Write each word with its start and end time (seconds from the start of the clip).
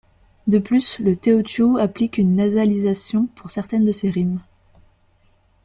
De 0.47 0.57
plus, 0.57 0.97
le 0.97 1.15
teochew 1.15 1.77
applique 1.79 2.17
une 2.17 2.35
nasalisation 2.35 3.27
pour 3.35 3.51
certaines 3.51 3.85
de 3.85 3.91
ses 3.91 4.09
rimes. 4.09 4.39